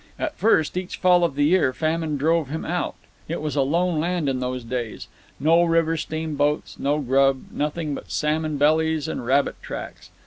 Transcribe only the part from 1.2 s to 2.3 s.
of the year, famine